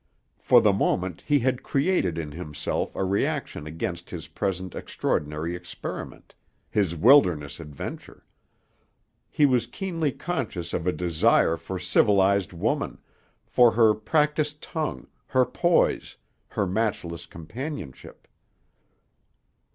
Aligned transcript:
For 0.39 0.61
the 0.61 0.73
moment, 0.73 1.21
he 1.27 1.37
had 1.41 1.61
created 1.61 2.17
in 2.17 2.31
himself 2.31 2.95
a 2.95 3.03
reaction 3.03 3.67
against 3.67 4.09
his 4.09 4.29
present 4.29 4.73
extraordinary 4.73 5.55
experiment, 5.55 6.33
his 6.71 6.95
wilderness 6.95 7.59
adventure. 7.59 8.25
He 9.29 9.45
was 9.45 9.67
keenly 9.67 10.11
conscious 10.11 10.73
of 10.73 10.87
a 10.87 10.91
desire 10.91 11.55
for 11.55 11.77
civilized 11.77 12.51
woman, 12.51 12.97
for 13.45 13.73
her 13.73 13.93
practiced 13.93 14.63
tongue, 14.63 15.07
her 15.27 15.45
poise, 15.45 16.17
her 16.47 16.65
matchless 16.65 17.27
companionship.... 17.27 18.27